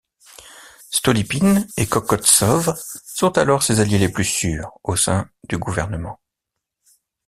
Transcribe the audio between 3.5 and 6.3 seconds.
ses alliés les plus sûrs au sein du gouvernement.